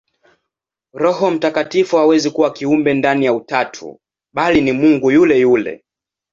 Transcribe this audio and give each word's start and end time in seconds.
Roho 0.93 1.31
Mtakatifu 1.31 1.97
hawezi 1.97 2.31
kuwa 2.31 2.53
kiumbe 2.53 2.93
ndani 2.93 3.25
ya 3.25 3.33
Utatu, 3.33 3.99
bali 4.33 4.61
ni 4.61 4.71
Mungu 4.71 5.11
yule 5.11 5.39
yule. 5.39 5.83